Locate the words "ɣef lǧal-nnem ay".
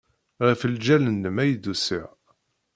0.47-1.51